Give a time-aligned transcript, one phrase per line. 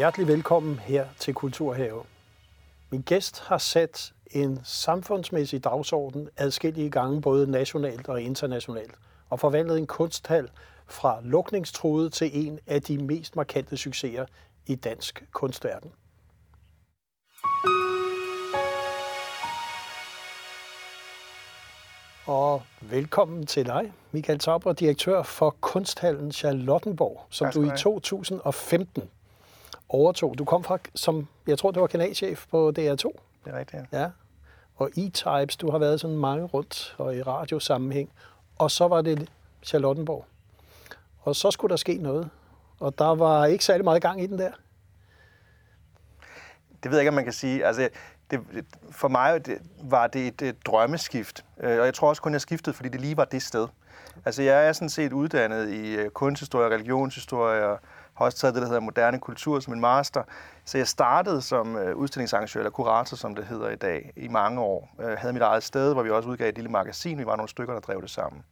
[0.00, 2.04] hjertelig velkommen her til Kulturhave.
[2.90, 8.94] Min gæst har sat en samfundsmæssig dagsorden adskillige gange både nationalt og internationalt,
[9.30, 10.48] og forvandlet en kunsthal
[10.86, 14.26] fra lukningstruet til en af de mest markante succeser
[14.66, 15.92] i dansk kunstverden.
[22.26, 29.10] Og velkommen til dig, Michael Tauber, direktør for Kunsthallen Charlottenborg, som du i 2015
[29.90, 30.38] overtog.
[30.38, 33.04] Du kom fra, som jeg tror, det var kanalchef på DR2.
[33.44, 34.00] Det er rigtigt, ja.
[34.00, 34.10] ja.
[34.76, 38.10] Og E-Types, du har været sådan mange rundt og i radiosammenhæng.
[38.58, 39.30] Og så var det
[39.62, 40.24] Charlottenborg.
[41.20, 42.30] Og så skulle der ske noget.
[42.78, 44.50] Og der var ikke særlig meget gang i den der.
[46.82, 47.66] Det ved jeg ikke, om man kan sige.
[47.66, 47.88] Altså,
[48.30, 48.40] det,
[48.90, 51.44] for mig det, var det et, et drømmeskift.
[51.60, 53.68] Øh, og jeg tror også kun, jeg skiftede, fordi det lige var det sted.
[54.24, 57.80] Altså, jeg er sådan set uddannet i øh, kunsthistorie, religionshistorie og
[58.20, 60.22] har også taget det, der hedder moderne kultur som en master.
[60.64, 64.60] Så jeg startede som øh, udstillingsarrangør, eller kurator, som det hedder i dag, i mange
[64.60, 64.88] år.
[64.98, 67.18] Jeg havde mit eget sted, hvor vi også udgav et lille magasin.
[67.18, 68.44] Vi var nogle stykker, der drev det sammen.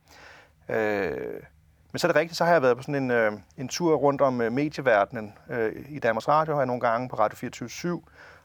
[1.92, 4.20] Men så er det rigtigt, så har jeg været på sådan en, en tur rundt
[4.20, 5.34] om medieverdenen.
[5.88, 8.00] I Danmarks Radio har jeg nogle gange på Radio 24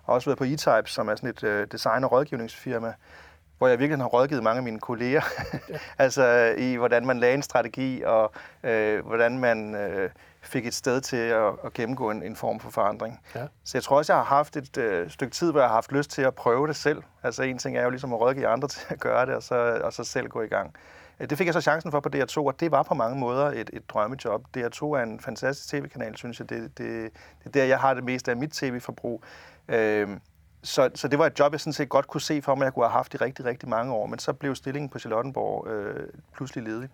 [0.06, 2.94] har også været på E-Type, som er sådan et øh, design- og rådgivningsfirma,
[3.58, 5.22] hvor jeg virkelig har rådgivet mange af mine kolleger,
[5.98, 10.10] altså i hvordan man lagde en strategi, og øh, hvordan man øh,
[10.44, 13.20] fik et sted til at, at gennemgå en, en form for forandring.
[13.36, 13.48] Ja.
[13.64, 15.92] Så jeg tror også, jeg har haft et øh, stykke tid, hvor jeg har haft
[15.92, 17.04] lyst til at prøve det selv.
[17.24, 19.80] Altså en ting er jo ligesom at rådgive andre til at gøre det, og så,
[19.84, 20.76] og så selv gå i gang.
[21.20, 23.46] Øh, det fik jeg så chancen for på DR2, og det var på mange måder
[23.46, 24.46] et, et drømmejob.
[24.58, 26.50] DR2 er en fantastisk tv-kanal, synes jeg.
[26.50, 29.24] Det, det, det er der, jeg har det meste af mit tv-forbrug.
[29.68, 30.08] Øh,
[30.64, 32.74] så, så det var et job, jeg sådan set godt kunne se for mig, jeg
[32.74, 34.06] kunne have haft i rigtig, rigtig mange år.
[34.06, 36.90] Men så blev stillingen på Charlottenborg øh, pludselig ledig.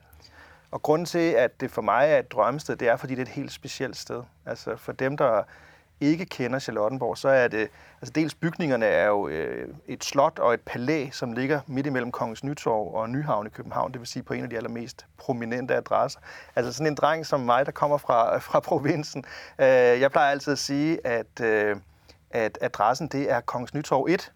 [0.71, 3.25] Og grunden til, at det for mig er et drømmested, det er, fordi det er
[3.25, 4.23] et helt specielt sted.
[4.45, 5.43] Altså for dem, der
[6.01, 7.69] ikke kender Charlottenborg, så er det,
[8.01, 12.11] altså dels bygningerne er jo øh, et slot og et palæ, som ligger midt imellem
[12.11, 15.75] Kongens Nytorv og Nyhavn i København, det vil sige på en af de allermest prominente
[15.75, 16.19] adresser.
[16.55, 19.23] Altså sådan en dreng som mig, der kommer fra, fra provinsen.
[19.59, 21.75] Øh, jeg plejer altid at sige, at øh,
[22.31, 24.31] at adressen det er Kongens Nytorv 1.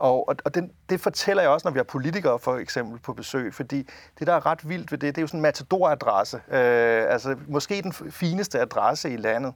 [0.00, 3.12] Og, og, og det, det fortæller jeg også, når vi har politikere for eksempel på
[3.12, 3.88] besøg, fordi
[4.18, 6.36] det, der er ret vildt ved det, det er jo sådan en matadoradresse.
[6.36, 9.54] Øh, altså måske den fineste adresse i landet.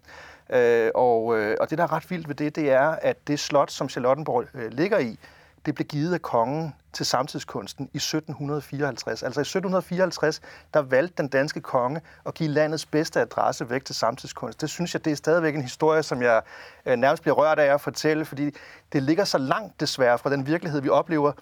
[0.51, 3.41] Øh, og, øh, og det, der er ret vildt ved det, det er, at det
[3.41, 5.19] slot, som Charlottenborg øh, ligger i,
[5.67, 9.23] det blev givet af kongen til samtidskunsten i 1754.
[9.23, 10.41] Altså i 1754,
[10.75, 14.61] der valgte den danske konge at give landets bedste adresse væk til samtidskunst.
[14.61, 16.43] Det synes jeg, det er stadigvæk en historie, som jeg
[16.87, 18.51] øh, nærmest bliver rørt af at fortælle, fordi
[18.93, 21.33] det ligger så langt desværre fra den virkelighed, vi oplever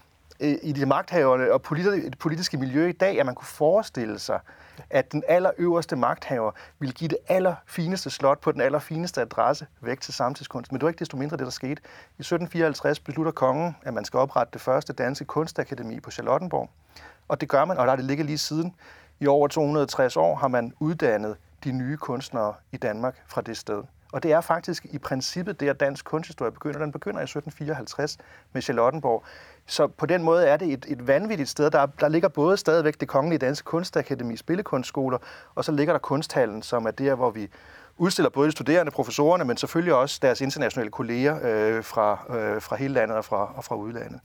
[0.40, 4.18] øh, i de magthaverne og politi- det politiske miljø i dag, at man kunne forestille
[4.18, 4.40] sig,
[4.90, 10.14] at den allerøverste magthaver ville give det allerfineste slot på den allerfineste adresse væk til
[10.14, 10.72] samtidskunst.
[10.72, 11.82] Men det var ikke desto mindre det, der skete.
[12.18, 16.70] I 1754 beslutter kongen, at man skal oprette det første danske kunstakademi på Charlottenborg.
[17.28, 18.74] Og det gør man, og der er det ligget lige siden.
[19.20, 23.82] I over 260 år har man uddannet de nye kunstnere i Danmark fra det sted.
[24.12, 26.78] Og det er faktisk i princippet det, at dansk kunsthistorie begynder.
[26.78, 28.18] Den begynder i 1754
[28.52, 29.24] med Charlottenborg.
[29.66, 31.70] Så på den måde er det et, et vanvittigt sted.
[31.70, 35.18] Der, der ligger både stadigvæk det Kongelige Danske Kunstakademi Spillekunstskoler,
[35.54, 37.48] og så ligger der Kunsthallen, som er der, hvor vi
[37.98, 42.76] udstiller både de studerende, professorerne, men selvfølgelig også deres internationale kolleger øh, fra, øh, fra
[42.76, 44.20] hele landet og fra, og fra udlandet.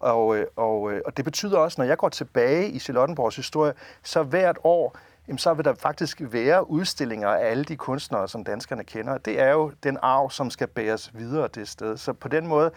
[0.00, 3.72] Og, øh, og, øh, og det betyder også, når jeg går tilbage i Charlottenborgs historie,
[4.02, 4.96] så hvert år
[5.28, 9.18] jamen så vil der faktisk være udstillinger af alle de kunstnere, som danskerne kender.
[9.18, 11.96] Det er jo den arv, som skal bæres videre det sted.
[11.96, 12.70] Så på den måde,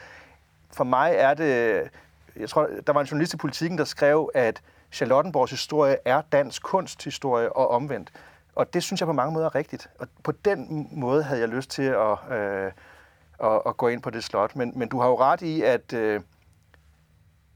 [0.72, 1.82] for mig er det...
[2.36, 4.62] Jeg tror, der var en journalist i politikken, der skrev, at
[4.92, 8.12] Charlottenborgs historie er dansk kunsthistorie og omvendt.
[8.56, 9.90] Og det synes jeg på mange måder er rigtigt.
[10.00, 12.72] Og på den måde havde jeg lyst til at, øh,
[13.44, 14.56] at, at gå ind på det slot.
[14.56, 15.94] Men, men du har jo ret i, at...
[15.94, 16.22] Øh,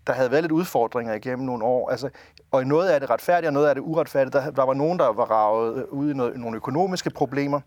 [0.08, 1.90] der havde været lidt udfordringer igennem nogle år.
[1.90, 2.10] Altså,
[2.51, 4.33] og i noget af det retfærdigt, og noget af det uretfærdigt.
[4.33, 7.62] Der, der var nogen, der var ravet øh, ud i noget, nogle økonomiske problemer.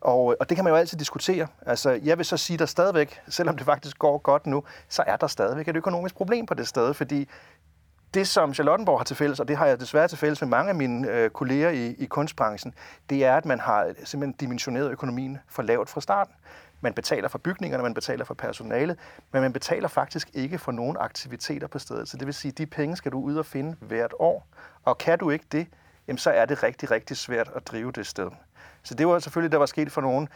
[0.00, 1.46] Og, øh, og det kan man jo altid diskutere.
[1.66, 5.16] Altså, jeg vil så sige, der stadigvæk, selvom det faktisk går godt nu, så er
[5.16, 7.28] der stadigvæk et økonomisk problem på det sted, fordi
[8.14, 10.68] det, som Charlottenborg har til fælles, og det har jeg desværre til fælles med mange
[10.68, 12.74] af mine øh, kolleger i, i kunstbranchen,
[13.10, 16.34] det er, at man har simpelthen dimensioneret økonomien for lavt fra starten.
[16.80, 18.98] Man betaler for bygningerne, man betaler for personalet,
[19.32, 22.08] men man betaler faktisk ikke for nogen aktiviteter på stedet.
[22.08, 24.46] Så det vil sige, at de penge skal du ud og finde hvert år.
[24.84, 25.66] Og kan du ikke det,
[26.08, 28.30] jamen så er det rigtig, rigtig svært at drive det sted.
[28.82, 30.28] Så det var selvfølgelig, der var sket for nogen.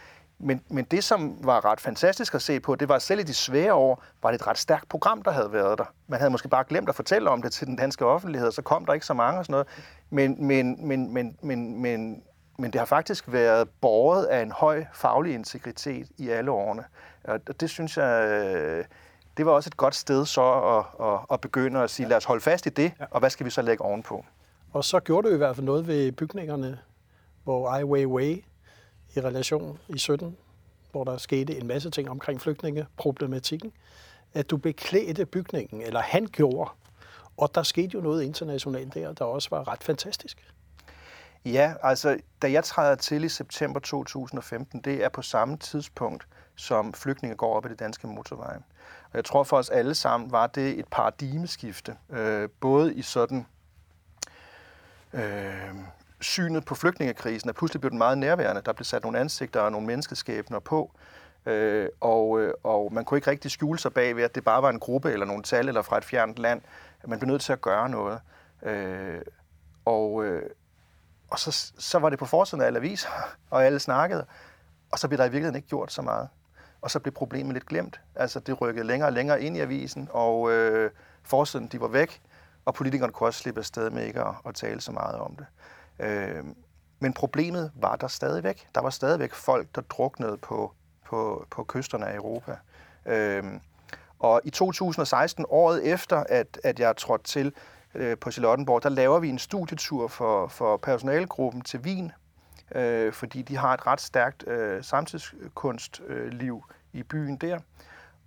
[0.43, 3.33] Men, men det, som var ret fantastisk at se på, det var selv i de
[3.33, 5.85] svære år, var det et ret stærkt program, der havde været der.
[6.07, 8.85] Man havde måske bare glemt at fortælle om det til den danske offentlighed, så kom
[8.85, 9.67] der ikke så mange og sådan noget.
[10.09, 12.23] Men, men, men, men, men, men
[12.61, 16.83] men det har faktisk været båret af en høj faglig integritet i alle årene.
[17.23, 18.85] Og det synes jeg, øh,
[19.37, 22.25] det var også et godt sted så at, at, at begynde at sige, lad os
[22.25, 24.25] holde fast i det, og hvad skal vi så lægge ovenpå?
[24.73, 26.79] Og så gjorde du i hvert fald noget ved bygningerne,
[27.43, 28.45] hvor Ai Weiwei
[29.15, 30.37] i relation i 17,
[30.91, 33.71] hvor der skete en masse ting omkring flygtningeproblematikken,
[34.33, 36.71] at du beklædte bygningen, eller han gjorde,
[37.37, 40.53] og der skete jo noget internationalt der, der også var ret fantastisk.
[41.45, 46.93] Ja, altså da jeg træder til i september 2015, det er på samme tidspunkt, som
[46.93, 48.59] flygtninge går op i det danske motorveje.
[49.03, 53.45] Og jeg tror for os alle sammen var det et paradigmeskifte, øh, både i sådan
[55.13, 55.75] øh,
[56.19, 58.61] synet på flygtningekrisen, at pludselig blev den meget nærværende.
[58.65, 60.91] Der blev sat nogle ansigter og nogle menneskeskæbner på,
[61.45, 64.61] øh, og, øh, og man kunne ikke rigtig skjule sig bag ved, at det bare
[64.61, 66.61] var en gruppe eller nogle tal eller fra et fjernt land.
[67.07, 68.19] Man blev nødt til at gøre noget.
[68.63, 69.21] Øh,
[69.85, 70.49] og, øh,
[71.31, 73.09] og så, så var det på forsiden af alle aviser,
[73.51, 74.25] og alle snakkede,
[74.91, 76.29] og så blev der i virkeligheden ikke gjort så meget.
[76.81, 78.01] Og så blev problemet lidt glemt.
[78.15, 80.91] Altså, det rykkede længere og længere ind i avisen, og øh,
[81.23, 82.21] forsiden, de var væk,
[82.65, 85.45] og politikerne kunne også slippe afsted med ikke at, at tale så meget om det.
[85.99, 86.43] Øh,
[86.99, 88.67] men problemet var der stadigvæk.
[88.75, 90.73] Der var stadigvæk folk, der druknede på,
[91.05, 92.57] på, på kysterne af Europa.
[93.05, 93.43] Øh,
[94.19, 97.53] og i 2016, året efter, at, at jeg trådte til
[97.95, 102.11] øh, på Charlottenborg, der laver vi en studietur for, for personalegruppen til Wien,
[102.75, 107.59] øh, fordi de har et ret stærkt øh, samtidskunstliv øh, i byen der.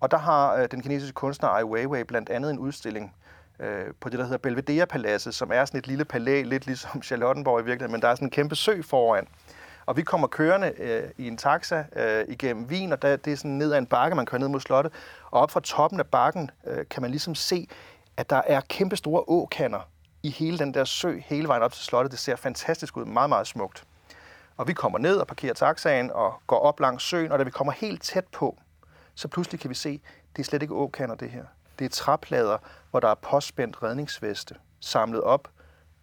[0.01, 3.15] Og der har øh, den kinesiske kunstner Ai Weiwei blandt andet en udstilling
[3.61, 7.61] øh, på det, der hedder Belvedere-paladset, som er sådan et lille palæ, lidt ligesom Charlottenborg
[7.61, 9.27] i virkeligheden, men der er sådan en kæmpe sø foran.
[9.87, 13.37] Og vi kommer kørende øh, i en taxa øh, igennem Wien, og der, det er
[13.37, 14.93] sådan ned ad en bakke, man kører ned mod slottet.
[15.31, 17.69] Og op fra toppen af bakken øh, kan man ligesom se,
[18.17, 19.81] at der er kæmpe store åkander
[20.23, 22.13] i hele den der sø, hele vejen op til slottet.
[22.13, 23.85] Det ser fantastisk ud, meget, meget smukt.
[24.57, 27.51] Og vi kommer ned og parkerer taxaen og går op langs søen, og da vi
[27.51, 28.59] kommer helt tæt på,
[29.15, 30.01] så pludselig kan vi se,
[30.37, 31.45] det er slet ikke åkander det her.
[31.79, 32.59] Det er træplader,
[32.91, 35.49] hvor der er påspændt redningsveste samlet op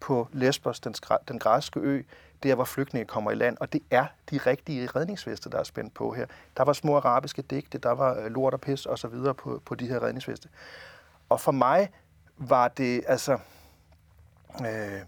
[0.00, 0.94] på Lesbos, den,
[1.28, 2.02] den græske ø,
[2.42, 5.94] der hvor flygtninge kommer i land, og det er de rigtige redningsveste, der er spændt
[5.94, 6.26] på her.
[6.56, 9.62] Der var små arabiske digte, der var øh, lort og pis og så videre på,
[9.64, 10.48] på de her redningsveste.
[11.28, 11.88] Og for mig
[12.50, 13.38] var det, altså,
[14.60, 15.00] øh,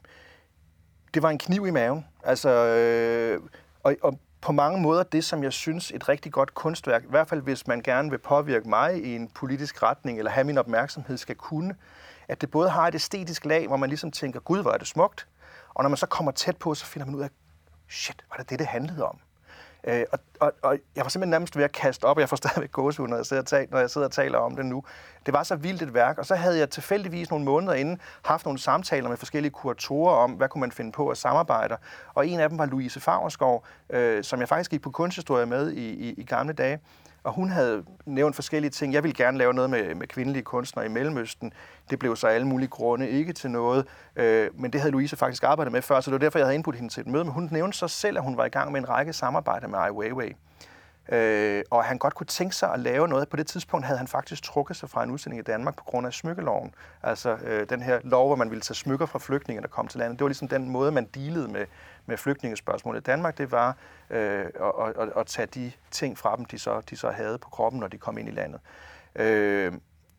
[1.15, 2.07] det var en kniv i maven.
[2.25, 3.41] Altså, øh,
[3.83, 7.29] og, og på mange måder det, som jeg synes et rigtig godt kunstværk, i hvert
[7.29, 11.17] fald hvis man gerne vil påvirke mig i en politisk retning, eller have min opmærksomhed,
[11.17, 11.77] skal kunne,
[12.29, 14.87] at det både har et æstetisk lag, hvor man ligesom tænker, gud, hvor er det
[14.87, 15.27] smukt,
[15.75, 17.31] og når man så kommer tæt på, så finder man ud af,
[17.89, 19.19] shit, var det det, det handlede om?
[19.87, 22.37] Øh, og, og, og jeg var simpelthen nærmest ved at kaste op, og jeg får
[22.45, 24.85] stadigvæk gåsehud, når jeg, sidder og taler, når jeg sidder og taler om det nu.
[25.27, 28.45] Det var så vildt et værk, og så havde jeg tilfældigvis nogle måneder inden haft
[28.45, 31.77] nogle samtaler med forskellige kuratorer om, hvad kunne man finde på at samarbejde.
[32.15, 35.73] Og en af dem var Louise Fagerskov, øh, som jeg faktisk gik på kunsthistorie med
[35.73, 36.81] i, i, i gamle dage.
[37.25, 38.93] Og hun havde nævnt forskellige ting.
[38.93, 41.53] Jeg ville gerne lave noget med, med kvindelige kunstnere i Mellemøsten.
[41.91, 43.87] Det blev så alle mulige grunde ikke til noget.
[44.17, 46.55] Øh, men det havde Louise faktisk arbejdet med før, så det var derfor, jeg havde
[46.55, 47.25] indbudt hende til et møde.
[47.25, 49.79] Men hun nævnte så selv, at hun var i gang med en række samarbejder med
[49.79, 50.35] Ai Weiwei.
[51.09, 53.29] Øh, og han godt kunne tænke sig at lave noget.
[53.29, 56.07] På det tidspunkt havde han faktisk trukket sig fra en udsending i Danmark på grund
[56.07, 56.75] af smykkeloven.
[57.03, 59.99] Altså øh, den her lov, hvor man ville tage smykker fra flygtninge, der kom til
[59.99, 60.19] landet.
[60.19, 61.67] Det var ligesom den måde, man dealede med,
[62.07, 63.39] med flygtningespørgsmålet i Danmark.
[63.39, 63.77] Det var
[64.11, 64.47] øh,
[64.87, 67.81] at, at, at tage de ting fra dem, de så, de så havde på kroppen,
[67.81, 68.61] når de kom ind i landet.
[69.17, 69.73] Øh,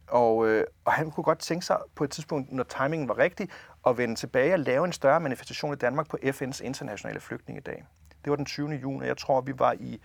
[0.08, 3.50] og, øh, og han kunne godt tænke sig på et tidspunkt, når timingen var rigtig,
[3.88, 7.86] at vende tilbage og lave en større manifestation i Danmark på FN's internationale flygtningedag.
[8.24, 8.70] Det var den 20.
[8.70, 9.06] juni.
[9.08, 10.01] Jeg tror, vi var i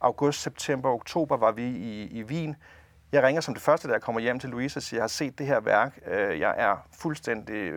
[0.00, 2.56] august, september, oktober var vi i, i Wien.
[3.12, 5.08] Jeg ringer som det første, da jeg kommer hjem til Louise og siger, jeg har
[5.08, 5.98] set det her værk.
[6.06, 7.72] Øh, jeg er fuldstændig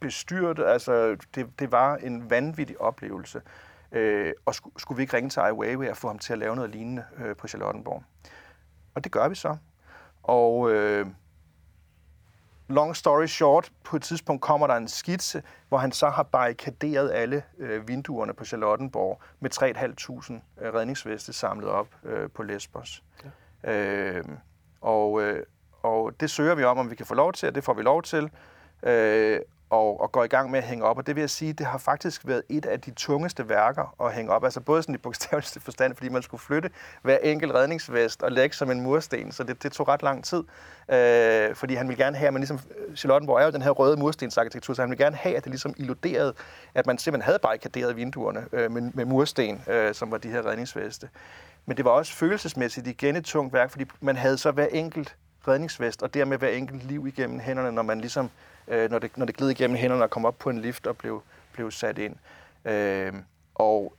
[0.00, 0.58] bestyret.
[0.58, 3.42] Altså, det, det var en vanvittig oplevelse.
[3.92, 6.38] Øh, og skulle, skulle vi ikke ringe til Ai Weiwei og få ham til at
[6.38, 8.02] lave noget lignende øh, på Charlottenborg?
[8.94, 9.56] Og det gør vi så.
[10.22, 11.06] Og øh,
[12.68, 17.10] long story short, på et tidspunkt kommer der en skitse, hvor han så har barrikaderet
[17.12, 19.50] alle øh, vinduerne på Charlottenborg med
[20.60, 23.02] 3.500 øh, redningsveste samlet op øh, på Lesbos.
[23.64, 23.72] Ja.
[23.72, 24.24] Øh,
[24.80, 25.42] og, øh,
[25.82, 27.82] og det søger vi om, om vi kan få lov til, og det får vi
[27.82, 28.30] lov til.
[28.82, 29.40] Øh,
[29.74, 30.98] og, og går i gang med at hænge op.
[30.98, 34.14] Og det vil jeg sige, det har faktisk været et af de tungeste værker at
[34.14, 34.44] hænge op.
[34.44, 36.70] Altså både sådan i bogstaveligste forstand, fordi man skulle flytte
[37.02, 39.32] hver enkelt redningsvest og lægge som en mursten.
[39.32, 40.42] Så det, det tog ret lang tid.
[40.88, 43.70] Øh, fordi han ville gerne have, at man ligesom, øh, Charlottenborg er jo den her
[43.70, 46.34] røde murstensarkitektur, så han ville gerne have, at det ligesom illuderede,
[46.74, 50.46] at man simpelthen havde barrikaderet vinduerne øh, med, med mursten, øh, som var de her
[50.46, 51.08] redningsveste.
[51.66, 55.16] Men det var også følelsesmæssigt igen et tungt værk, fordi man havde så hver enkelt
[55.48, 58.30] redningsvest, og dermed hver enkelt liv igennem hænderne, når man ligesom
[58.68, 60.96] øh, når, det, når det gled igennem hænderne og kom op på en lift og
[60.96, 62.16] blev, blev sat ind.
[62.64, 63.12] Øh,
[63.54, 63.94] og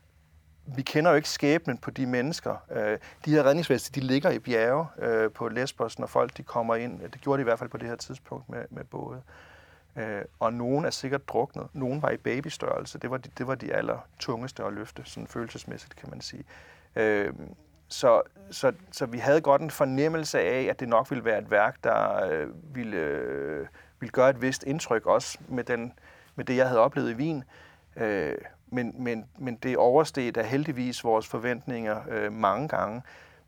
[0.66, 2.56] vi kender jo ikke skæbnen på de mennesker.
[2.72, 6.76] Øh, de her redningsveste, de ligger i bjerge øh, på Lesbos, når folk de kommer
[6.76, 7.00] ind.
[7.00, 9.22] Det gjorde de i hvert fald på det her tidspunkt med, med både.
[9.96, 11.68] Øh, og nogen er sikkert druknet.
[11.74, 13.00] Nogen var i babystørrelse.
[13.00, 16.44] Det var de, det var de aller tungeste at løfte, sådan følelsesmæssigt kan man sige.
[16.96, 17.34] Øh,
[17.88, 21.52] så, så, så vi havde godt en fornemmelse af, at det nok ville være et
[21.52, 23.68] værk, der øh, ville, øh,
[24.06, 25.94] ville gøre et vist indtryk også med, den,
[26.36, 27.44] med det, jeg havde oplevet i Wien.
[27.96, 33.02] Øh, men, men, men det oversteg da heldigvis vores forventninger øh, mange gange.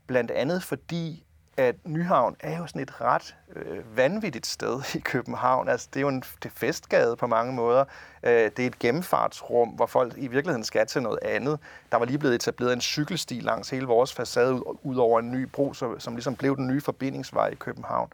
[0.07, 1.23] Blandt andet fordi,
[1.57, 5.69] at Nyhavn er jo sådan et ret øh, vanvittigt sted i København.
[5.69, 7.85] Altså, det er jo en det er festgade på mange måder.
[8.23, 11.59] Øh, det er et gennemfartsrum, hvor folk i virkeligheden skal til noget andet.
[11.91, 15.31] Der var lige blevet etableret en cykelsti langs hele vores facade ud, ud over en
[15.31, 18.09] ny bro, så, som ligesom blev den nye forbindingsvej i København.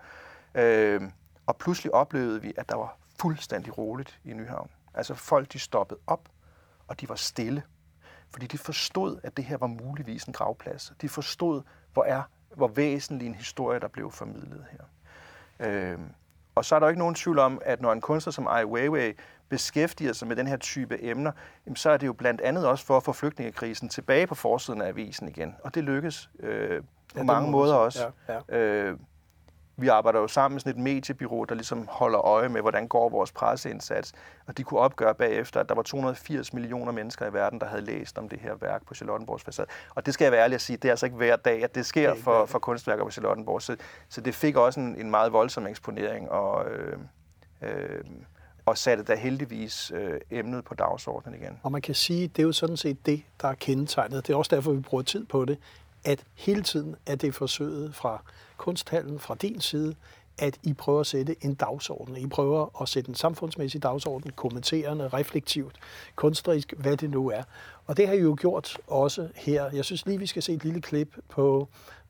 [0.55, 1.01] Øh,
[1.45, 4.69] og pludselig oplevede vi, at der var fuldstændig roligt i Nyhavn.
[4.93, 6.29] Altså folk de stoppede op,
[6.87, 7.63] og de var stille.
[8.29, 10.93] Fordi de forstod, at det her var muligvis en gravplads.
[11.01, 11.61] De forstod,
[11.93, 12.23] hvor er
[12.55, 14.83] hvor væsentlig en historie, der blev formidlet her.
[15.59, 15.99] Øh,
[16.55, 18.65] og så er der jo ikke nogen tvivl om, at når en kunstner som Ai
[18.65, 19.13] Weiwei
[19.49, 21.31] beskæftiger sig med den her type emner,
[21.75, 24.87] så er det jo blandt andet også for at få flygtningekrisen tilbage på forsiden af
[24.87, 25.55] avisen igen.
[25.63, 28.11] Og det lykkes øh, på ja, mange måder også.
[28.27, 28.57] Ja, ja.
[28.57, 28.97] Øh,
[29.77, 33.09] vi arbejder jo sammen med sådan et mediebyrå, der ligesom holder øje med, hvordan går
[33.09, 34.13] vores presseindsats.
[34.47, 37.85] Og de kunne opgøre bagefter, at der var 280 millioner mennesker i verden, der havde
[37.85, 39.67] læst om det her værk på Charlottenborgs facade.
[39.95, 41.75] Og det skal jeg være ærlig at sige, det er altså ikke hver dag, at
[41.75, 43.61] det sker det for, for kunstværker på Charlottenborg.
[43.61, 43.75] Så,
[44.09, 46.97] så det fik også en, en meget voldsom eksponering, og, øh,
[47.61, 48.03] øh,
[48.65, 51.59] og satte da heldigvis øh, emnet på dagsordenen igen.
[51.63, 54.27] Og man kan sige, det er jo sådan set det, der er kendetegnet.
[54.27, 55.57] Det er også derfor, vi bruger tid på det,
[56.05, 58.23] at hele tiden er det forsøget fra
[58.63, 59.95] kunsthallen, fra din side,
[60.37, 62.17] at I prøver at sætte en dagsorden.
[62.17, 65.75] I prøver at sætte en samfundsmæssig dagsorden, kommenterende, reflektivt,
[66.15, 67.43] kunstnerisk, hvad det nu er.
[67.85, 69.71] Og det har I jo gjort også her.
[69.73, 71.67] Jeg synes lige, vi skal se et lille klip på,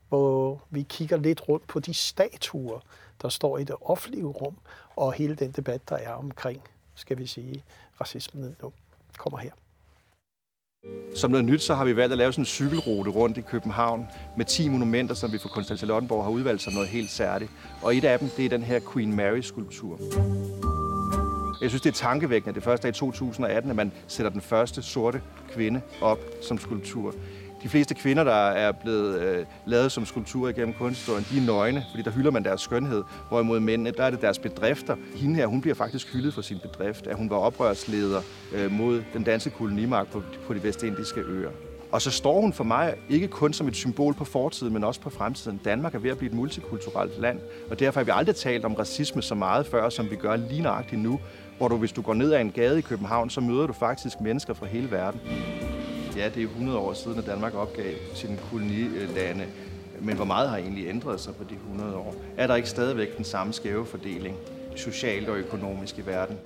[0.08, 2.80] hvor vi kigger lidt rundt på de statuer,
[3.22, 4.56] der står i det offentlige rum,
[4.96, 6.62] og hele den debat, der er omkring,
[6.94, 7.64] skal vi sige,
[8.00, 8.72] racismen nu.
[9.18, 9.50] Kommer her.
[11.14, 14.06] Som noget nyt, så har vi valgt at lave sådan en cykelrute rundt i København
[14.36, 17.50] med 10 monumenter, som vi fra Kunsthal Charlottenborg har udvalgt som noget helt særligt.
[17.82, 19.98] Og et af dem, det er den her Queen Mary-skulptur.
[21.60, 24.82] Jeg synes, det er tankevækkende, det første er i 2018, at man sætter den første
[24.82, 25.22] sorte
[25.52, 27.14] kvinde op som skulptur.
[27.64, 31.84] De fleste kvinder, der er blevet øh, lavet som skulpturer igennem kunsthistorien, de er nøgne,
[31.90, 33.02] fordi der hylder man deres skønhed.
[33.28, 34.96] Hvorimod mændene, der er det deres bedrifter.
[35.16, 38.20] Hende her, hun bliver faktisk hyldet for sin bedrift, at hun var oprørsleder
[38.54, 41.50] øh, mod den danske kolonimagt på, på de vestindiske øer.
[41.92, 45.00] Og så står hun for mig ikke kun som et symbol på fortiden, men også
[45.00, 45.60] på fremtiden.
[45.64, 47.40] Danmark er ved at blive et multikulturelt land,
[47.70, 50.62] og derfor har vi aldrig talt om racisme så meget før, som vi gør lige
[50.62, 51.20] nøjagtigt nu,
[51.58, 54.20] hvor du, hvis du går ned ad en gade i København, så møder du faktisk
[54.20, 55.20] mennesker fra hele verden.
[56.16, 59.46] Ja, det er 100 år siden, at Danmark opgav sine kolonilande.
[60.00, 62.14] Men hvor meget har egentlig ændret sig på de 100 år?
[62.36, 64.36] Er der ikke stadigvæk den samme skæve fordeling
[64.76, 66.38] socialt og økonomisk i verden?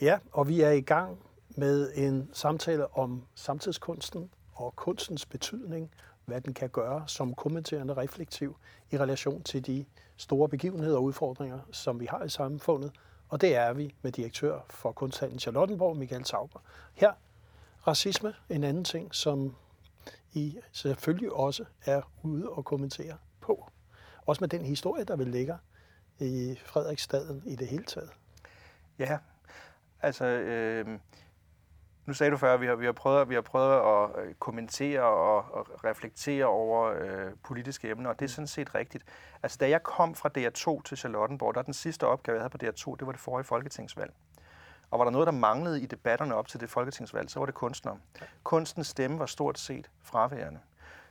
[0.00, 1.18] Ja, og vi er i gang
[1.48, 5.90] med en samtale om samtidskunsten og kunstens betydning,
[6.24, 8.56] hvad den kan gøre som kommenterende reflektiv
[8.90, 9.84] i relation til de
[10.16, 12.92] store begivenheder og udfordringer, som vi har i samfundet.
[13.28, 16.58] Og det er vi med direktør for Kunsthallen Charlottenborg, Michael Tauber.
[16.94, 17.12] Her
[17.86, 19.56] Racisme, en anden ting, som
[20.32, 23.70] I selvfølgelig også er ude og kommentere på.
[24.26, 25.56] Også med den historie, der vil ligge
[26.18, 28.10] i Frederiksstaden i det hele taget.
[28.98, 29.18] Ja,
[30.02, 30.24] altså...
[30.24, 30.98] Øh,
[32.06, 34.34] nu sagde du før, at vi har, vi har, prøvet, vi har prøvet at øh,
[34.34, 39.04] kommentere og, og reflektere over øh, politiske emner, og det er sådan set rigtigt.
[39.42, 42.58] Altså, da jeg kom fra DR2 til Charlottenborg, der den sidste opgave, jeg havde på
[42.62, 44.12] DR2, det var det forrige folketingsvalg.
[44.94, 47.54] Og var der noget, der manglede i debatterne op til det folketingsvalg, så var det
[47.54, 47.98] kunstnere.
[48.42, 50.60] Kunstens stemme var stort set fraværende.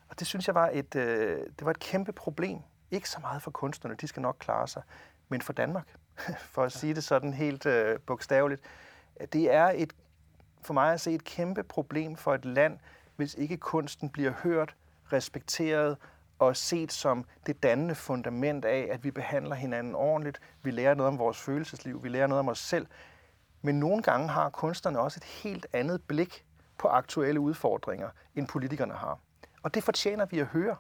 [0.10, 2.60] Og det synes jeg var et, øh, det var et kæmpe problem.
[2.92, 4.82] Ikke så meget for kunstnerne, de skal nok klare sig,
[5.30, 5.88] men for Danmark,
[6.54, 8.62] for at sige det sådan helt øh, bogstaveligt.
[9.34, 9.94] Det er et,
[10.62, 12.80] for mig at se et kæmpe problem for et land,
[13.16, 14.75] hvis ikke kunsten bliver hørt,
[15.13, 15.98] respekteret
[16.40, 21.08] og set som det dannende fundament af, at vi behandler hinanden ordentligt, vi lærer noget
[21.08, 22.88] om vores følelsesliv, vi lærer noget om os selv,
[23.65, 26.46] men nogle gange har kunstnerne også et helt andet blik
[26.77, 29.20] på aktuelle udfordringer, end politikerne har.
[29.63, 30.75] Og det fortjener vi at høre.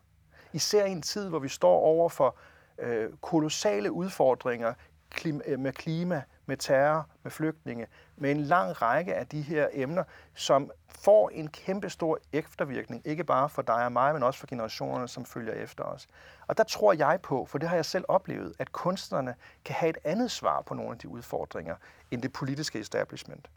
[0.53, 2.37] Især i en tid, hvor vi står over for
[2.79, 4.73] øh, kolossale udfordringer
[5.09, 10.03] klima, med klima, med terror, med flygtninge, med en lang række af de her emner,
[10.33, 14.47] som får en kæmpe stor eftervirkning, ikke bare for dig og mig, men også for
[14.47, 16.07] generationerne, som følger efter os.
[16.47, 19.35] Og der tror jeg på, for det har jeg selv oplevet, at kunstnerne
[19.65, 21.75] kan have et andet svar på nogle af de udfordringer,
[22.11, 23.49] end det politiske establishment.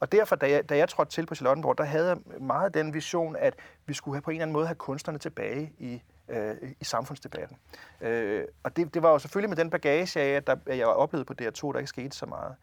[0.00, 2.94] Og derfor, da jeg, da jeg trådte til på Charlottenborg, der havde jeg meget den
[2.94, 3.54] vision, at
[3.86, 7.56] vi skulle have på en eller anden måde have kunstnerne tilbage i øh, i samfundsdebatten.
[8.00, 10.86] Øh, og det, det var jo selvfølgelig med den bagage af, at, der, at jeg
[10.86, 12.54] oplevede på DR2, der ikke skete så meget.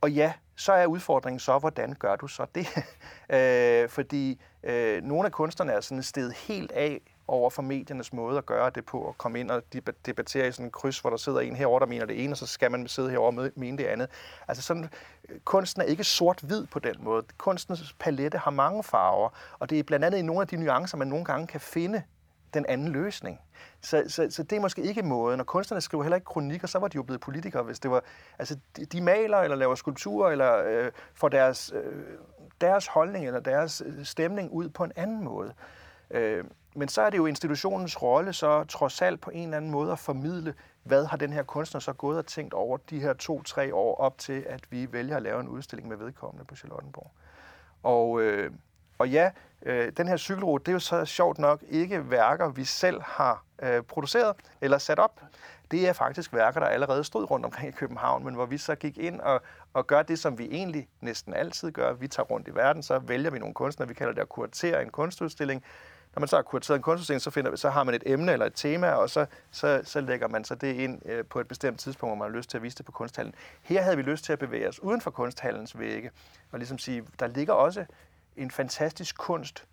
[0.00, 2.66] Og ja, så er udfordringen så, hvordan gør du så det?
[3.36, 8.12] øh, fordi øh, nogle af kunstnerne er sådan et sted helt af over for mediernes
[8.12, 9.62] måde at gøre det på, at komme ind og
[10.06, 12.36] debattere i sådan en kryds, hvor der sidder en herover der mener det ene, og
[12.36, 14.08] så skal man sidde herovre og mene det andet.
[14.48, 14.88] Altså sådan,
[15.44, 17.22] kunsten er ikke sort-hvid på den måde.
[17.38, 20.96] Kunstens palette har mange farver, og det er blandt andet i nogle af de nuancer,
[20.96, 22.02] man nogle gange kan finde
[22.54, 23.40] den anden løsning.
[23.80, 25.40] Så, så, så det er måske ikke måden.
[25.40, 28.02] Og kunstnerne skriver heller ikke kronikker, så var de jo blevet politikere, hvis det var...
[28.38, 32.02] Altså, de, de maler eller laver skulpturer, eller øh, får deres, øh,
[32.60, 35.54] deres holdning eller deres øh, stemning ud på en anden måde.
[36.10, 36.44] Øh,
[36.76, 39.92] men så er det jo institutionens rolle så trods alt på en eller anden måde
[39.92, 43.74] at formidle, hvad har den her kunstner så gået og tænkt over de her to-tre
[43.74, 47.10] år op til, at vi vælger at lave en udstilling med vedkommende på Charlottenborg.
[47.82, 48.50] Og, øh,
[48.98, 49.30] og ja,
[49.64, 53.44] øh, den her cykelrute, det er jo så sjovt nok ikke værker, vi selv har
[53.62, 55.20] øh, produceret eller sat op.
[55.70, 58.74] Det er faktisk værker, der allerede stod rundt omkring i København, men hvor vi så
[58.74, 59.42] gik ind og,
[59.72, 61.92] og gør det, som vi egentlig næsten altid gør.
[61.92, 64.82] Vi tager rundt i verden, så vælger vi nogle kunstnere, vi kalder det at kuratere
[64.82, 65.64] en kunstudstilling.
[66.14, 68.46] Når man så har kurateret en kunstudstilling, så, finder, så har man et emne eller
[68.46, 71.80] et tema, og så, så, så lægger man så det ind øh, på et bestemt
[71.80, 73.34] tidspunkt, hvor man har lyst til at vise det på kunsthallen.
[73.62, 76.10] Her havde vi lyst til at bevæge os uden for kunsthallens vægge,
[76.52, 77.84] og ligesom sige, der ligger også
[78.36, 79.66] en fantastisk kunst,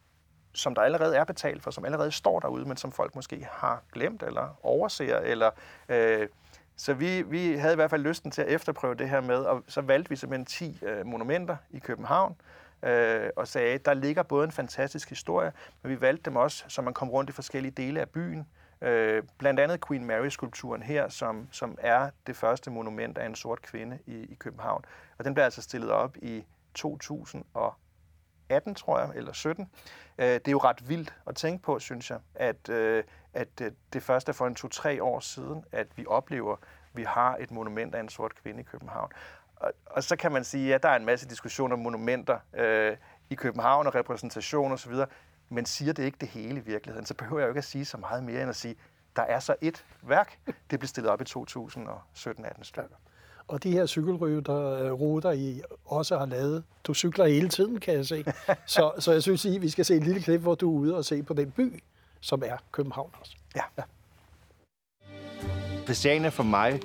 [0.53, 3.83] som der allerede er betalt for, som allerede står derude, men som folk måske har
[3.93, 5.17] glemt eller overser.
[5.17, 5.51] Eller,
[5.89, 6.27] øh,
[6.75, 9.63] så vi, vi havde i hvert fald lysten til at efterprøve det her med, og
[9.67, 12.35] så valgte vi simpelthen 10 øh, monumenter i København,
[12.83, 16.81] øh, og sagde, der ligger både en fantastisk historie, men vi valgte dem også, så
[16.81, 18.47] man kom rundt i forskellige dele af byen.
[18.81, 23.61] Øh, blandt andet Queen Mary-skulpturen her, som, som er det første monument af en sort
[23.61, 24.85] kvinde i, i København.
[25.17, 27.73] Og den blev altså stillet op i 2000 og
[28.51, 29.69] 18, tror jeg, eller 17.
[30.17, 33.71] Øh, det er jo ret vildt at tænke på, synes jeg, at, øh, at øh,
[33.93, 36.59] det først er for en to-tre år siden, at vi oplever, at
[36.93, 39.11] vi har et monument af en sort kvinde i København.
[39.55, 42.39] Og, og så kan man sige, at ja, der er en masse diskussioner om monumenter
[42.53, 42.97] øh,
[43.29, 44.93] i København og repræsentation osv.,
[45.49, 47.85] men siger det ikke det hele i virkeligheden, så behøver jeg jo ikke at sige
[47.85, 48.75] så meget mere end at sige,
[49.15, 50.39] der er så et værk,
[50.71, 52.95] det blev stillet op i 2017-18 stykker.
[53.47, 58.05] Og de her cykelruter, ruter, I også har lavet, du cykler hele tiden, kan jeg
[58.05, 58.23] se.
[58.65, 60.97] Så, så jeg synes, at vi skal se en lille klip, hvor du er ude
[60.97, 61.83] og se på den by,
[62.19, 63.35] som er København også.
[63.55, 63.63] Ja.
[63.77, 63.83] ja.
[65.83, 66.79] Christiania for mig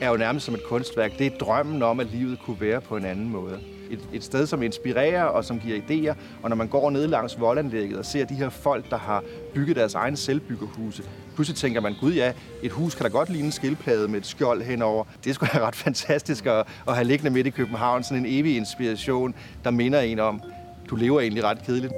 [0.00, 1.18] er jo nærmest som et kunstværk.
[1.18, 3.60] Det er drømmen om, at livet kunne være på en anden måde.
[3.92, 6.14] Et, et sted, som inspirerer og som giver idéer.
[6.42, 9.22] Og når man går ned langs voldanlægget og ser de her folk, der har
[9.54, 11.02] bygget deres egen selvbyggerhuse,
[11.34, 14.26] pludselig tænker man, gud ja, et hus kan da godt ligne en skildplade med et
[14.26, 15.04] skjold henover.
[15.24, 18.04] Det skulle være ret fantastisk at, at have liggende midt i København.
[18.04, 20.42] Sådan en evig inspiration, der minder en om,
[20.90, 21.92] du lever egentlig ret kedeligt.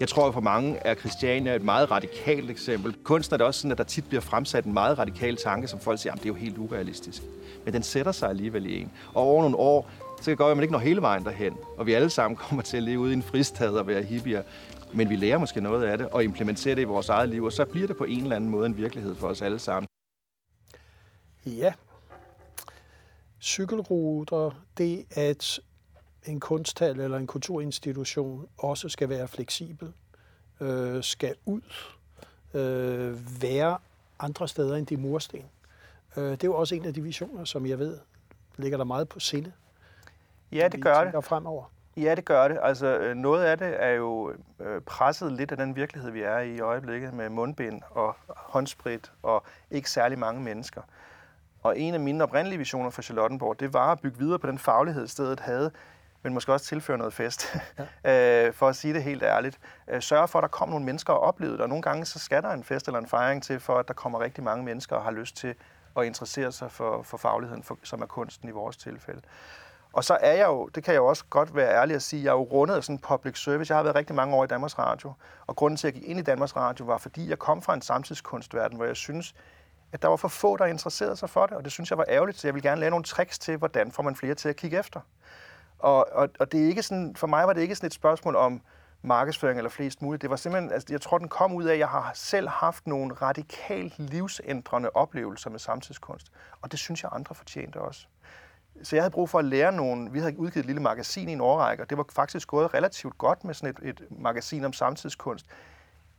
[0.00, 2.96] Jeg tror, at for mange er Christiania et meget radikalt eksempel.
[3.04, 5.80] Kunsten er det også sådan, at der tit bliver fremsat en meget radikal tanke, som
[5.80, 7.22] folk siger, at det er jo helt urealistisk.
[7.64, 8.92] Men den sætter sig alligevel i en.
[9.14, 11.24] Og over nogle år, så kan det godt være, at man ikke når hele vejen
[11.24, 11.56] derhen.
[11.76, 14.42] Og vi alle sammen kommer til at leve ude i en fristad og være hippier.
[14.94, 17.52] Men vi lærer måske noget af det og implementerer det i vores eget liv, og
[17.52, 19.88] så bliver det på en eller anden måde en virkelighed for os alle sammen.
[21.46, 21.72] Ja.
[23.40, 25.60] Cykelruter, det at
[26.26, 29.92] en kunsthal eller en kulturinstitution også skal være fleksibel,
[30.60, 31.60] øh, skal ud,
[32.54, 33.78] øh, være
[34.18, 35.44] andre steder end de mursten.
[36.16, 37.98] Øh, det er jo også en af de visioner, som jeg ved
[38.56, 39.52] ligger der meget på sinde.
[40.52, 41.24] Ja, det gør det.
[41.24, 41.64] fremover.
[41.96, 42.58] Ja, det gør det.
[42.62, 46.38] Altså, øh, noget af det er jo øh, presset lidt af den virkelighed, vi er
[46.38, 50.82] i i øjeblikket med mundbind og håndsprit og ikke særlig mange mennesker.
[51.62, 54.58] Og en af mine oprindelige visioner for Charlottenborg, det var at bygge videre på den
[54.58, 55.70] faglighed, stedet havde,
[56.22, 57.56] men måske også tilføre noget fest,
[58.04, 58.46] ja.
[58.46, 59.58] øh, for at sige det helt ærligt.
[59.88, 62.18] Øh, sørge for, at der kommer nogle mennesker og opleve det, og nogle gange så
[62.18, 64.96] skal der en fest eller en fejring til, for at der kommer rigtig mange mennesker
[64.96, 65.54] og har lyst til
[65.96, 69.20] at interessere sig for, for fagligheden, for, som er kunsten i vores tilfælde.
[69.92, 72.24] Og så er jeg jo, det kan jeg jo også godt være ærlig at sige,
[72.24, 73.72] jeg er jo rundet af sådan en public service.
[73.72, 75.12] Jeg har været rigtig mange år i Danmarks Radio,
[75.46, 77.74] og grunden til, at jeg gik ind i Danmarks Radio, var fordi jeg kom fra
[77.74, 79.34] en samtidskunstverden, hvor jeg synes,
[79.92, 82.04] at der var for få, der interesserede sig for det, og det synes jeg var
[82.08, 84.56] ærgerligt, så jeg vil gerne lave nogle tricks til, hvordan får man flere til at
[84.56, 85.00] kigge efter.
[85.82, 88.36] Og, og, og det er ikke sådan, for mig var det ikke sådan et spørgsmål
[88.36, 88.62] om,
[89.02, 90.22] markedsføring eller flest muligt.
[90.22, 92.86] Det var simpelthen, altså, jeg tror, den kom ud af, at jeg har selv haft
[92.86, 96.32] nogle radikalt livsændrende oplevelser med samtidskunst.
[96.62, 98.06] Og det synes jeg, andre fortjente også.
[98.82, 100.12] Så jeg havde brug for at lære nogle...
[100.12, 103.18] Vi havde udgivet et lille magasin i en årrække, og det var faktisk gået relativt
[103.18, 105.46] godt med sådan et, et magasin om samtidskunst.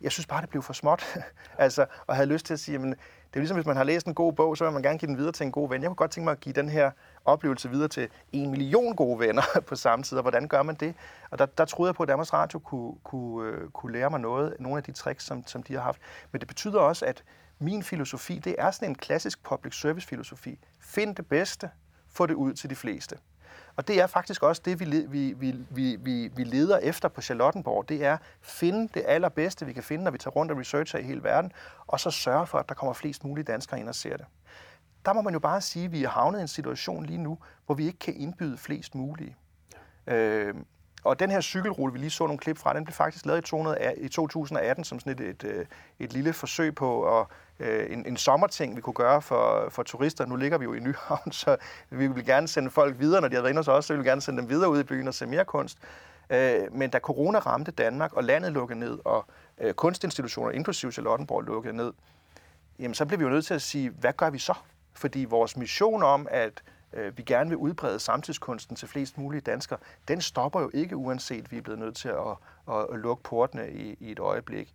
[0.02, 1.20] Jeg synes bare, det blev for småt.
[1.58, 4.08] altså, og havde lyst til at sige, men det er ligesom, hvis man har læst
[4.08, 5.82] en god bog, så vil man gerne give den videre til en god ven.
[5.82, 6.92] Jeg kunne godt tænke mig at give den her
[7.26, 10.96] oplevelse videre til en million gode venner på samme tid, og hvordan gør man det?
[11.32, 14.20] Og der, der troede jeg på, at Danmarks Radio kunne, kunne, øh, kunne lære mig
[14.20, 16.02] noget, nogle af de tricks, som, som de har haft.
[16.32, 17.24] Men det betyder også, at
[17.60, 20.60] min filosofi, det er sådan en klassisk public service filosofi.
[20.80, 21.70] Find det bedste,
[22.10, 23.18] få det ud til de fleste.
[23.76, 25.36] Og det er faktisk også det, vi, vi,
[25.70, 27.90] vi, vi, vi leder efter på Charlottenborg.
[27.90, 31.00] Det er at finde det allerbedste, vi kan finde, når vi tager rundt og researcher
[31.00, 31.52] i hele verden,
[31.88, 34.26] og så sørge for, at der kommer flest mulige danskere ind og ser det.
[35.06, 37.38] Der må man jo bare sige, at vi er havnet i en situation lige nu,
[37.66, 39.36] hvor vi ikke kan indbyde flest mulige.
[40.08, 40.16] Ja.
[40.16, 40.56] Øh,
[41.04, 43.42] og den her cykelrute, vi lige så nogle klip fra, den blev faktisk lavet i,
[43.42, 45.68] 200, i 2018 som sådan et, et, et,
[46.00, 47.28] et lille forsøg på at
[47.62, 50.26] øh, en, en sommerting, vi kunne gøre for, for turister.
[50.26, 51.58] Nu ligger vi jo i Nyhavn, så
[51.90, 53.98] vi vil gerne sende folk videre, når de har været inde hos os, så vi
[53.98, 55.78] vil gerne sende dem videre ud i byen og se mere kunst.
[56.30, 59.26] Øh, men da corona ramte Danmark, og landet lukkede ned, og
[59.58, 61.94] øh, kunstinstitutioner, inklusive Charlottenborg, lukkede ned,
[62.80, 64.54] jamen så blev vi jo nødt til at sige, hvad gør vi så?
[64.94, 69.80] Fordi vores mission om, at øh, vi gerne vil udbrede samtidskunsten til flest mulige danskere,
[70.08, 73.24] den stopper jo ikke, uanset at vi er blevet nødt til at, at, at lukke
[73.24, 74.74] portene i, i et øjeblik.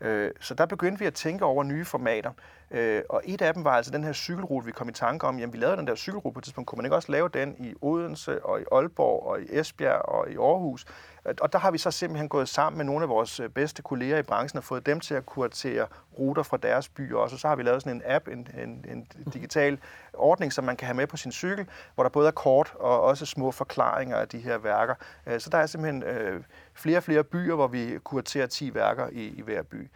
[0.00, 2.32] Øh, så der begyndte vi at tænke over nye formater.
[2.70, 5.38] Øh, og et af dem var altså den her cykelrute, vi kom i tanke om.
[5.38, 6.68] Jamen, vi lavede den der cykelrute på et tidspunkt.
[6.68, 10.30] Kunne man ikke også lave den i Odense og i Aalborg og i Esbjerg og
[10.30, 10.86] i Aarhus?
[11.26, 13.82] Øh, og der har vi så simpelthen gået sammen med nogle af vores øh, bedste
[13.82, 15.86] kolleger i branchen og fået dem til at kuratere
[16.18, 17.36] ruter fra deres byer også.
[17.36, 19.78] Og så har vi lavet sådan en app, en, en, en digital
[20.12, 23.02] ordning, som man kan have med på sin cykel, hvor der både er kort og
[23.02, 24.94] også små forklaringer af de her værker.
[25.38, 26.42] Så der er simpelthen øh,
[26.76, 29.90] flere og flere byer, hvor vi kuraterer 10 værker i, i hver by.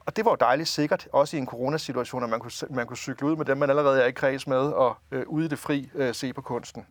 [0.00, 2.96] Og det var jo dejligt sikkert, også i en coronasituation, at man kunne, man kunne
[2.96, 5.58] cykle ud med dem, man allerede er i kreds med, og øh, ude i det
[5.58, 6.86] fri øh, se på kunsten.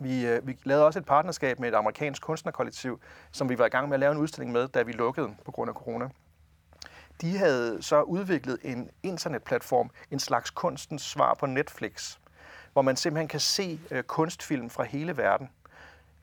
[0.00, 3.00] Vi, øh, vi lavede også et partnerskab med et amerikansk kunstnerkollektiv,
[3.32, 5.50] som vi var i gang med at lave en udstilling med, da vi lukkede på
[5.50, 6.08] grund af corona.
[7.20, 12.16] De havde så udviklet en internetplatform, en slags kunstens svar på Netflix,
[12.72, 15.50] hvor man simpelthen kan se øh, kunstfilm fra hele verden.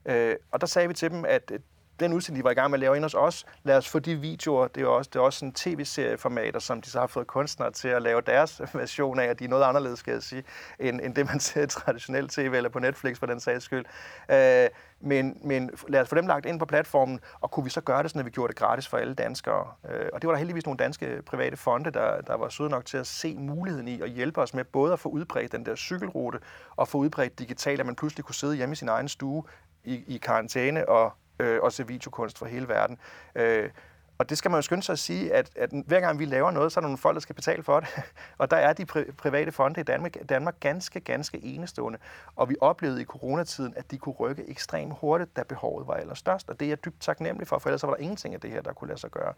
[0.06, 1.60] Øh, og der sagde vi til dem, at øh,
[2.00, 4.00] den udstilling, de var i gang med at lave ind hos os, lad os få
[4.00, 7.28] de videoer, det er også, det er også sådan tv-serieformater, som de så har fået
[7.28, 10.44] kunstnere til at lave deres version af, og de er noget anderledes, skal jeg sige,
[10.80, 13.86] end, end det, man ser i traditionelt tv eller på Netflix for den sags skyld.
[14.32, 17.82] Øh, men, men lad os få dem lagt ind på platformen, og kunne vi så
[17.82, 19.68] gøre det sådan, at vi gjorde det gratis for alle danskere.
[19.90, 22.86] Øh, og det var der heldigvis nogle danske private fonde, der, der var søde nok
[22.86, 25.76] til at se muligheden i at hjælpe os med både at få udbredt den der
[25.76, 26.40] cykelrute,
[26.76, 29.44] og få udbredt digitalt, at man pludselig kunne sidde hjemme i sin egen stue
[29.84, 32.98] i, i karantæne og øh, og se videokunst fra hele verden.
[33.36, 33.70] Øh,
[34.18, 36.52] og det skal man jo skynde sig at sige, at, at hver gang vi laver
[36.52, 37.90] noget, så er der nogle folk, der skal betale for det.
[38.38, 42.00] og der er de pri- private fonde i Danmark, Danmark ganske, ganske enestående.
[42.36, 46.50] Og vi oplevede i coronatiden, at de kunne rykke ekstremt hurtigt, da behovet var allerstørst.
[46.50, 48.62] Og det er jeg dybt taknemmelig for, for ellers var der ingenting af det her,
[48.62, 49.34] der kunne lade sig gøre.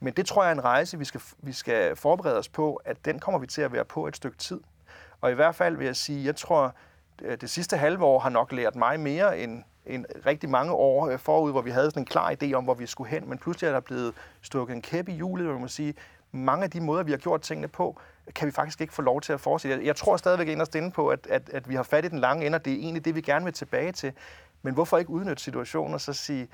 [0.00, 3.04] Men det tror jeg er en rejse, vi skal, vi skal forberede os på, at
[3.04, 4.60] den kommer vi til at være på et stykke tid.
[5.20, 6.74] Og i hvert fald vil jeg sige, jeg tror,
[7.22, 11.08] øh, det sidste halve år har nok lært mig mere end en rigtig mange år
[11.08, 13.38] øh, forud, hvor vi havde sådan en klar idé om, hvor vi skulle hen, men
[13.38, 15.94] pludselig er der blevet stukket en kæp i hjulet, hvor man må sige,
[16.32, 18.00] mange af de måder, vi har gjort tingene på,
[18.34, 19.86] kan vi faktisk ikke få lov til at fortsætte.
[19.86, 22.46] Jeg tror stadigvæk inderst inde på, at, at, at vi har fat i den lange
[22.46, 24.12] ende, og det er egentlig det, vi gerne vil tilbage til.
[24.62, 26.48] Men hvorfor ikke udnytte situationen og så sige,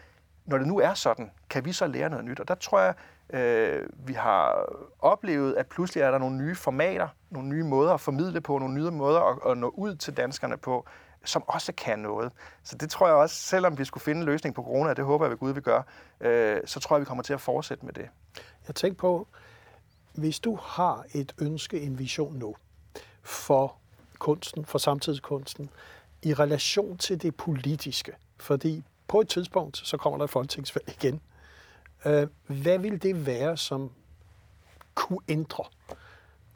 [0.44, 2.40] når det nu er sådan, kan vi så lære noget nyt?
[2.40, 2.94] Og der tror jeg,
[3.30, 4.66] øh, vi har
[4.98, 8.74] oplevet, at pludselig er der nogle nye formater, nogle nye måder at formidle på, nogle
[8.74, 10.86] nye måder at, at nå ud til danskerne på,
[11.24, 12.32] som også kan noget.
[12.62, 15.04] Så det tror jeg også, selvom vi skulle finde en løsning på corona, og det
[15.04, 15.82] håber jeg ved Gud, vi gør,
[16.20, 18.08] øh, så tror jeg, vi kommer til at fortsætte med det.
[18.66, 19.28] Jeg tænker på,
[20.14, 22.54] hvis du har et ønske, en vision nu,
[23.22, 23.76] for
[24.18, 25.70] kunsten, for samtidskunsten,
[26.22, 31.20] i relation til det politiske, fordi på et tidspunkt, så kommer der et folketingsvalg igen.
[32.04, 33.90] Øh, hvad vil det være, som
[34.94, 35.64] kunne ændre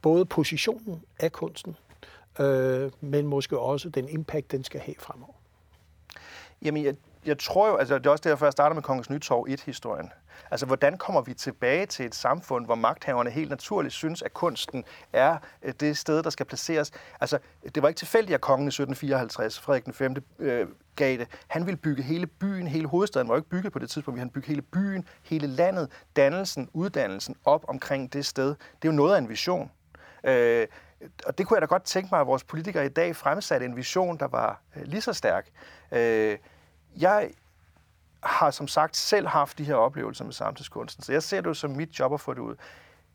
[0.03, 1.77] både positionen af kunsten,
[2.41, 5.35] øh, men måske også den impact, den skal have fremover.
[6.63, 6.95] Jamen, jeg,
[7.27, 10.11] jeg tror jo, altså det er også derfor, jeg starter med Kongens Nytorv 1-historien.
[10.51, 14.85] Altså, hvordan kommer vi tilbage til et samfund, hvor magthaverne helt naturligt synes, at kunsten
[15.13, 16.93] er øh, det sted, der skal placeres?
[17.21, 17.39] Altså,
[17.75, 20.17] det var ikke tilfældigt, at kongen i 1754, Frederik den 5.
[20.39, 21.29] Øh, gav det.
[21.49, 24.31] Han ville bygge hele byen, hele hovedstaden var jo ikke bygget på det tidspunkt, han
[24.31, 28.49] bygge hele byen, hele landet, dannelsen, uddannelsen op omkring det sted.
[28.49, 29.71] Det er jo noget af en vision.
[30.25, 30.67] Øh,
[31.27, 33.77] og det kunne jeg da godt tænke mig, at vores politikere i dag fremsatte en
[33.77, 35.47] vision, der var øh, lige så stærk.
[35.93, 36.39] Øh,
[36.97, 37.31] jeg
[38.23, 41.55] har som sagt selv haft de her oplevelser med samtidskunsten, så jeg ser det jo
[41.55, 42.55] som mit job at få det ud.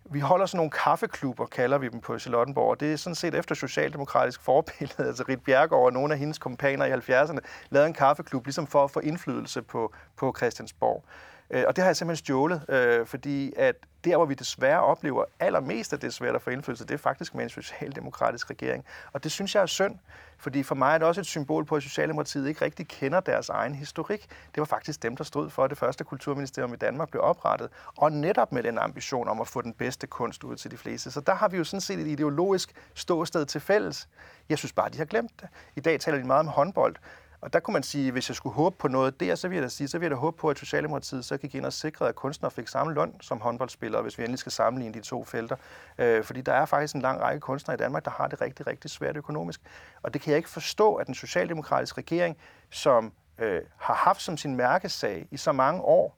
[0.06, 3.36] Vi holder sådan nogle kaffeklubber, kalder vi dem på Charlottenborg, og det er sådan set
[3.36, 5.04] efter socialdemokratisk forbillede.
[5.08, 8.84] Altså Rit Bjergård og nogle af hendes kompaner i 70'erne lavede en kaffeklub, ligesom for
[8.84, 11.04] at få indflydelse på, på Christiansborg.
[11.54, 15.26] Øh, og det har jeg simpelthen stjålet, øh, fordi at der, hvor vi desværre oplever
[15.40, 18.86] allermest, at det svært at få indflydelse, det er faktisk med en socialdemokratisk regering.
[19.14, 19.96] Og det synes jeg er synd,
[20.38, 23.50] fordi for mig er det også et symbol på, at Socialdemokratiet ikke rigtig kender deres
[23.50, 24.22] egen historik.
[24.56, 27.70] Det var faktisk dem, der stod for, at det første kulturministerium i Danmark blev oprettet,
[27.98, 31.12] og netop med den ambition om at få den bedste kunst ud til de fleste.
[31.12, 34.08] Så der har vi jo sådan set et ideologisk ståsted til fælles.
[34.50, 35.50] Jeg synes bare, de har glemt det.
[35.76, 36.96] I dag taler de meget om håndbold,
[37.44, 39.64] og der kunne man sige, hvis jeg skulle håbe på noget der, så vil jeg
[39.64, 42.10] da sige, så vil jeg da håbe på, at Socialdemokratiet så gik ind og sikrede,
[42.10, 45.56] at kunstnere fik samme løn som håndboldspillere, hvis vi endelig skal sammenligne de to felter.
[45.98, 48.68] Øh, fordi der er faktisk en lang række kunstnere i Danmark, der har det rigtig,
[48.68, 49.62] rigtig svært økonomisk.
[50.04, 52.38] Og det kan jeg ikke forstå, at den socialdemokratiske regering,
[52.70, 56.18] som øh, har haft som sin mærkesag i så mange år,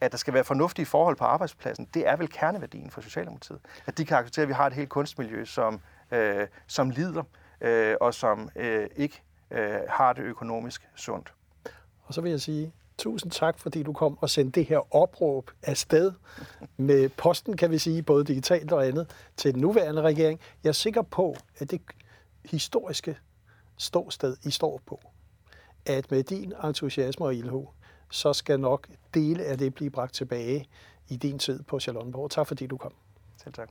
[0.00, 3.60] at der skal være fornuftige forhold på arbejdspladsen, det er vel kerneværdien for Socialdemokratiet.
[3.86, 7.22] At de kan acceptere, at vi har et helt kunstmiljø, som, øh, som lider,
[7.60, 11.32] øh, og som øh, ikke øh, har det økonomisk sundt.
[12.02, 15.50] Og så vil jeg sige tusind tak, fordi du kom og sendte det her opråb
[15.62, 16.12] afsted
[16.76, 20.40] med posten, kan vi sige, både digitalt og andet, til den nuværende regering.
[20.62, 21.80] Jeg er sikker på, at det
[22.44, 23.18] historiske
[23.76, 25.00] ståsted, I står på,
[25.86, 27.66] at med din entusiasme og ilho,
[28.10, 30.68] så skal nok dele af det blive bragt tilbage
[31.08, 32.30] i din tid på Charlottenborg.
[32.30, 32.94] Tak fordi du kom.
[33.42, 33.68] Selv tak.